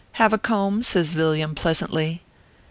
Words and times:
Have 0.13 0.33
a 0.33 0.39
comb?" 0.39 0.81
says 0.81 1.13
Villiam, 1.13 1.53
pleasantly. 1.53 2.23